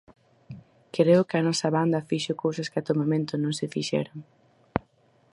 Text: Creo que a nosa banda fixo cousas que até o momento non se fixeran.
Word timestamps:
Creo 0.95 1.21
que 1.27 1.35
a 1.37 1.45
nosa 1.47 1.69
banda 1.77 2.07
fixo 2.09 2.33
cousas 2.43 2.69
que 2.71 2.79
até 2.79 2.89
o 2.95 2.99
momento 3.01 3.33
non 3.37 3.53
se 3.59 3.71
fixeran. 3.73 4.17